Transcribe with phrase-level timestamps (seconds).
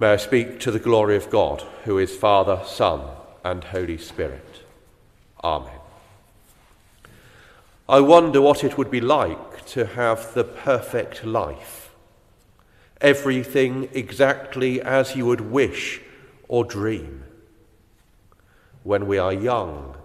[0.00, 3.02] May I speak to the glory of God, who is Father, Son,
[3.44, 4.62] and Holy Spirit.
[5.44, 5.78] Amen.
[7.86, 11.90] I wonder what it would be like to have the perfect life.
[13.02, 16.00] Everything exactly as you would wish
[16.48, 17.24] or dream.
[18.84, 19.98] When we are young,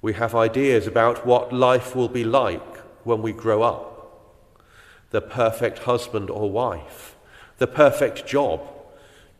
[0.00, 4.32] we have ideas about what life will be like when we grow up.
[5.10, 7.16] The perfect husband or wife,
[7.58, 8.62] the perfect job,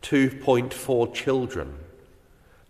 [0.01, 1.77] 2.4 children,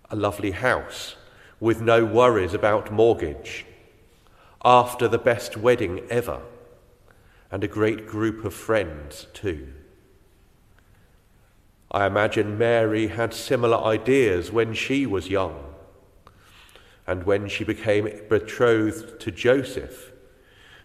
[0.10, 1.16] a lovely house
[1.60, 3.66] with no worries about mortgage,
[4.64, 6.42] after the best wedding ever,
[7.50, 9.68] and a great group of friends too.
[11.92, 15.74] I imagine Mary had similar ideas when she was young
[17.06, 20.12] and when she became betrothed to Joseph.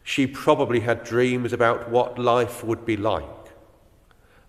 [0.02, 3.45] She probably had dreams about what life would be like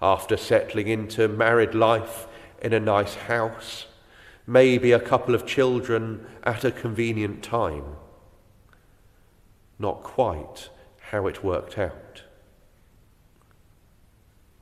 [0.01, 2.27] after settling into married life
[2.61, 3.87] in a nice house,
[4.45, 7.95] maybe a couple of children at a convenient time.
[9.79, 10.69] Not quite
[11.11, 12.23] how it worked out.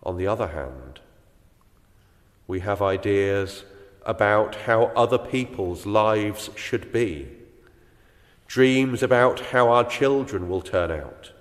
[0.04, 1.00] On the other hand,
[2.48, 3.64] we have ideas
[4.06, 7.28] about how other people's lives should be,
[8.48, 11.32] dreams about how our children will turn out,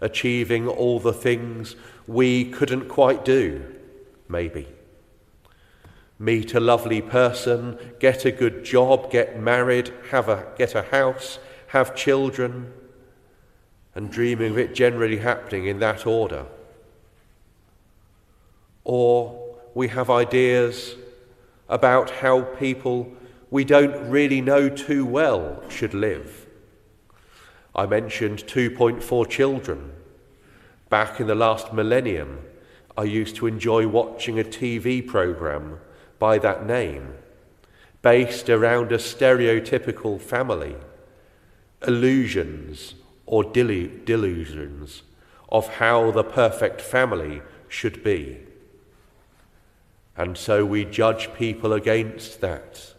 [0.00, 1.76] achieving all the things
[2.06, 3.64] we couldn't quite do,
[4.28, 4.68] maybe.
[6.18, 11.38] Meet a lovely person, get a good job, get married, have a, get a house,
[11.68, 12.72] have children,
[13.94, 16.46] and dreaming of it generally happening in that order.
[18.84, 20.96] Or we have ideas
[21.68, 23.12] about how people
[23.50, 26.46] we don't really know too well should live.
[27.74, 29.92] I mentioned 2.4 children.
[30.94, 32.38] Back in the last millennium,
[32.96, 35.80] I used to enjoy watching a TV program
[36.20, 37.14] by that name,
[38.00, 40.76] based around a stereotypical family,
[41.84, 42.94] illusions
[43.26, 45.02] or delusions
[45.48, 48.38] of how the perfect family should be.
[50.16, 52.94] And so we judge people against that.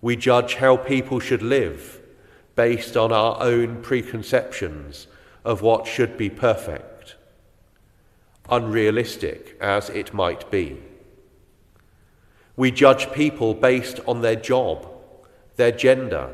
[0.00, 2.00] We judge how people should live
[2.54, 5.08] based on our own preconceptions
[5.44, 7.16] of what should be perfect,
[8.48, 10.80] unrealistic as it might be.
[12.56, 14.86] We judge people based on their job,
[15.56, 16.30] their gender,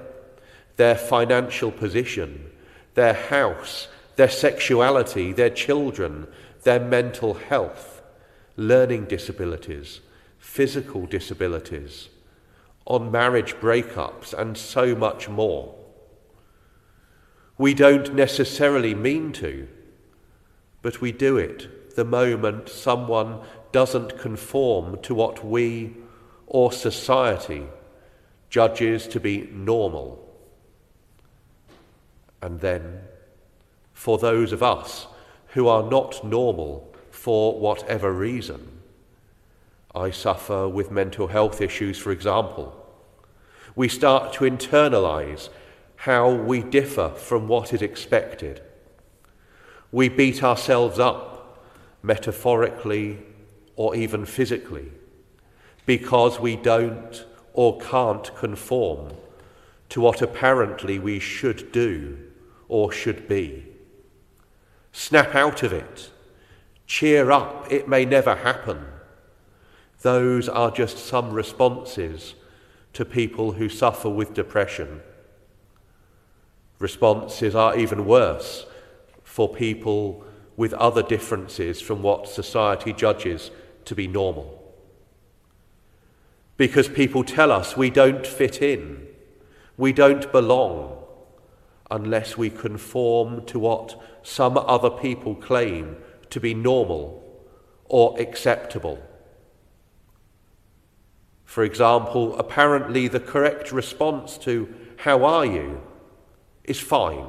[0.76, 2.50] their financial position,
[2.94, 6.26] their house, their sexuality, their children,
[6.64, 7.98] their mental health
[8.58, 10.00] learning disabilities,
[10.38, 12.08] physical disabilities,
[12.86, 15.72] on marriage breakups, and so much more.
[17.58, 19.68] We don't necessarily mean to,
[20.80, 23.40] but we do it the moment someone
[23.72, 25.96] doesn't conform to what we
[26.46, 27.66] or society
[28.48, 30.24] judges to be normal.
[32.40, 33.00] And then,
[33.92, 35.08] for those of us
[35.48, 38.80] who are not normal, for whatever reason.
[39.94, 42.74] I suffer with mental health issues, for example.
[43.74, 45.48] We start to internalize
[45.98, 48.62] how we differ from what is expected.
[49.92, 51.64] We beat ourselves up,
[52.02, 53.18] metaphorically
[53.76, 54.90] or even physically,
[55.86, 59.12] because we don't or can't conform
[59.88, 62.18] to what apparently we should do
[62.68, 63.66] or should be.
[64.92, 66.10] Snap out of it
[66.88, 68.86] Cheer up, it may never happen.
[70.00, 72.34] Those are just some responses
[72.94, 75.02] to people who suffer with depression.
[76.78, 78.66] Responses are even worse
[79.24, 80.24] for people
[80.56, 83.50] with other differences from what society judges
[83.84, 84.54] to be normal.
[86.56, 89.06] Because people tell us we don't fit in,
[89.76, 91.04] we don't belong,
[91.90, 95.96] unless we conform to what some other people claim
[96.30, 97.24] to be normal
[97.84, 98.98] or acceptable.
[101.44, 105.80] For example, apparently the correct response to, How are you?
[106.68, 107.26] Is fine,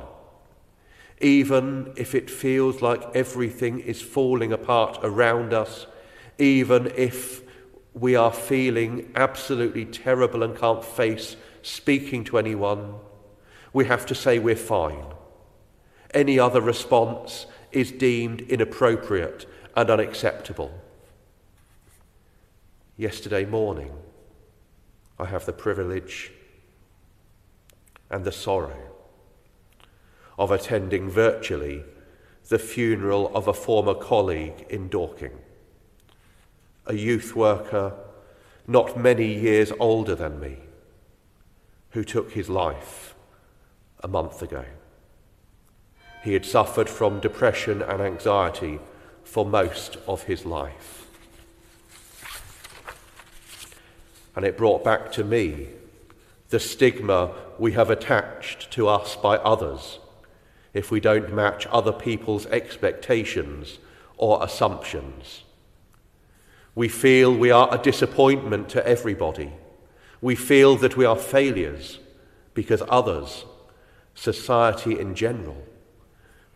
[1.21, 5.87] even if it feels like everything is falling apart around us,
[6.37, 7.41] even if
[7.93, 12.95] we are feeling absolutely terrible and can't face speaking to anyone,
[13.73, 15.05] we have to say we're fine.
[16.13, 19.45] Any other response is deemed inappropriate
[19.75, 20.71] and unacceptable.
[22.97, 23.91] Yesterday morning,
[25.17, 26.31] I have the privilege
[28.09, 28.98] and the sorrow
[30.39, 31.83] of attending virtually
[32.47, 35.37] the funeral of a former colleague in Dorking,
[36.85, 37.93] a youth worker
[38.65, 40.57] not many years older than me,
[41.91, 43.15] who took his life
[43.99, 44.63] a month ago.
[46.23, 48.79] He had suffered from depression and anxiety
[49.23, 51.05] for most of his life.
[54.35, 55.67] And it brought back to me
[56.49, 59.99] the stigma we have attached to us by others
[60.73, 63.79] if we don't match other people's expectations
[64.17, 65.43] or assumptions.
[66.75, 69.51] We feel we are a disappointment to everybody.
[70.21, 71.99] We feel that we are failures
[72.53, 73.45] because others,
[74.13, 75.63] society in general,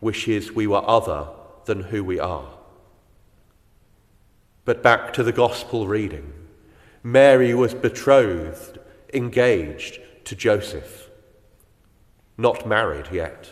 [0.00, 1.28] wishes we were other
[1.64, 2.48] than who we are.
[4.64, 6.32] But back to the gospel reading.
[7.02, 8.78] Mary was betrothed,
[9.12, 11.10] engaged to Joseph,
[12.38, 13.50] not married yet.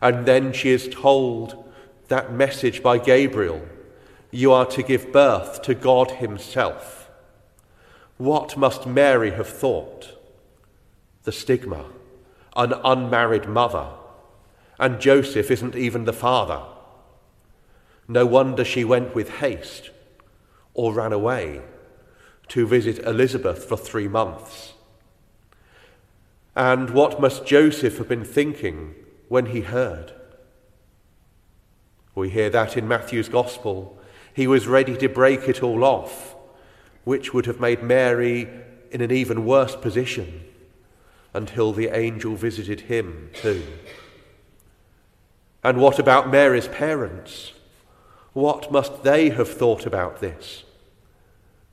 [0.00, 1.64] And then she is told
[2.08, 3.62] that message by Gabriel
[4.30, 7.10] you are to give birth to God Himself.
[8.18, 10.18] What must Mary have thought?
[11.24, 11.86] The stigma,
[12.56, 13.88] an unmarried mother,
[14.78, 16.62] and Joseph isn't even the father.
[18.06, 19.90] No wonder she went with haste
[20.74, 21.62] or ran away
[22.48, 24.74] to visit Elizabeth for three months.
[26.56, 28.94] And what must Joseph have been thinking
[29.28, 30.12] when he heard?
[32.14, 33.98] We hear that in Matthew's Gospel
[34.34, 36.36] he was ready to break it all off,
[37.04, 38.48] which would have made Mary
[38.90, 40.44] in an even worse position
[41.34, 43.64] until the angel visited him too.
[45.64, 47.52] And what about Mary's parents?
[48.32, 50.62] What must they have thought about this?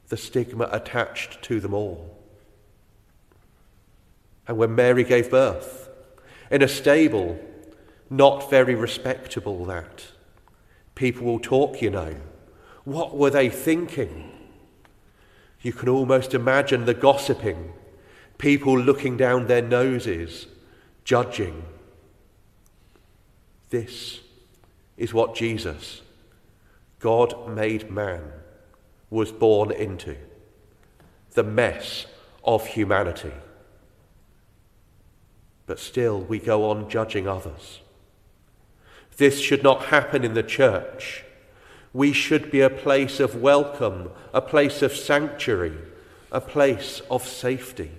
[0.07, 2.17] The stigma attached to them all.
[4.47, 5.84] And when Mary gave birth,
[6.51, 7.39] in a stable,
[8.09, 10.05] not very respectable, that.
[10.93, 12.15] People will talk, you know.
[12.83, 14.31] What were they thinking?
[15.61, 17.73] You can almost imagine the gossiping,
[18.37, 20.47] people looking down their noses,
[21.03, 21.63] judging.
[23.71, 24.19] This
[24.95, 26.01] is what Jesus,
[26.99, 28.21] God made man,
[29.09, 30.15] was born into
[31.31, 32.05] the mess
[32.43, 33.33] of humanity.
[35.65, 37.81] But still, we go on judging others.
[39.17, 41.25] This should not happen in the church
[41.95, 45.77] we should be a place of welcome, a place of sanctuary,
[46.29, 47.89] a place of safety.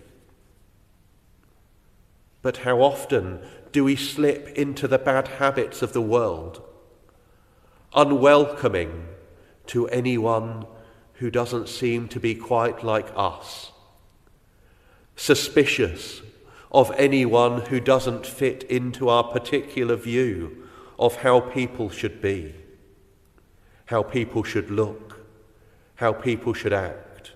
[2.43, 3.41] But how often
[3.73, 6.63] do we slip into the bad habits of the world,
[7.95, 9.07] unwelcoming
[9.69, 10.67] to anyone
[11.15, 13.73] who doesn't seem to be quite like us,
[15.17, 16.21] suspicious
[16.71, 20.69] of anyone who doesn't fit into our particular view
[20.99, 22.55] of how people should be?
[23.87, 25.21] how people should look,
[25.97, 27.33] how people should act,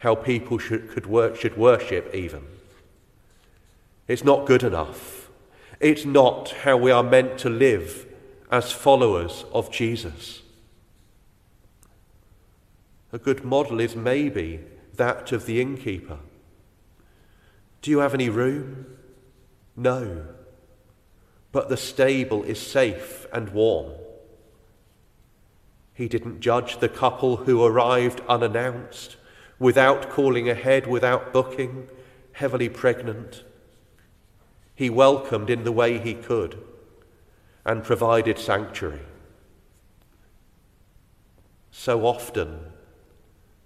[0.00, 2.44] how people should, could work, should worship even.
[4.08, 5.30] It's not good enough.
[5.80, 8.06] It's not how we are meant to live
[8.50, 10.42] as followers of Jesus.
[13.12, 14.60] A good model is maybe
[14.94, 16.18] that of the innkeeper.
[17.86, 18.84] Do you have any room?
[19.76, 20.26] No.
[21.52, 23.92] But the stable is safe and warm.
[25.94, 29.14] He didn't judge the couple who arrived unannounced,
[29.60, 31.86] without calling ahead, without booking,
[32.32, 33.44] heavily pregnant.
[34.74, 36.60] He welcomed in the way he could
[37.64, 39.06] and provided sanctuary.
[41.70, 42.58] So often,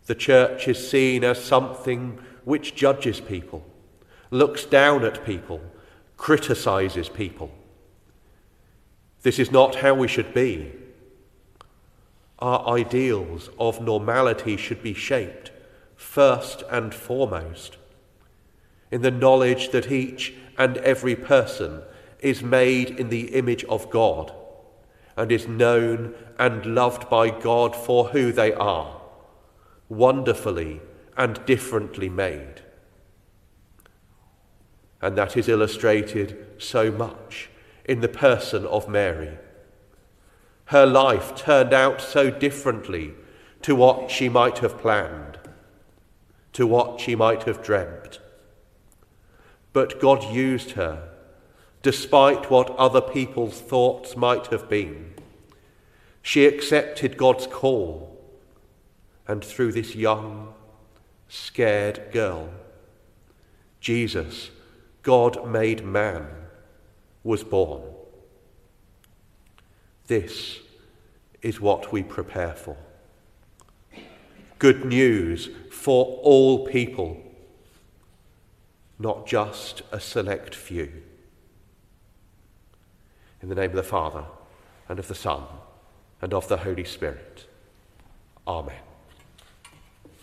[0.04, 3.64] the church is seen as something which judges people,
[4.30, 5.60] looks down at people,
[6.16, 7.50] criticizes people.
[9.22, 10.72] This is not how we should be.
[12.38, 15.50] Our ideals of normality should be shaped,
[15.96, 17.76] first and foremost,
[18.90, 21.82] in the knowledge that each and every person
[22.20, 24.32] is made in the image of God
[25.16, 29.00] and is known and loved by God for who they are,
[29.88, 30.80] wonderfully
[31.16, 32.62] and differently made.
[35.02, 37.50] And that is illustrated so much
[37.84, 39.38] in the person of Mary
[40.70, 43.12] her life turned out so differently
[43.60, 45.36] to what she might have planned,
[46.52, 48.20] to what she might have dreamt.
[49.72, 51.08] But God used her,
[51.82, 55.12] despite what other people's thoughts might have been.
[56.22, 58.16] She accepted God's call,
[59.26, 60.54] and through this young,
[61.28, 62.48] scared girl,
[63.80, 64.50] Jesus,
[65.02, 66.26] God made man,
[67.22, 67.82] was born.
[70.06, 70.58] This
[71.42, 72.76] is what we prepare for.
[74.60, 77.20] good news for all people,
[78.98, 81.02] not just a select few.
[83.42, 84.24] In the name of the Father,
[84.88, 85.44] and of the Son,
[86.20, 87.46] and of the Holy Spirit.
[88.46, 88.89] Amen.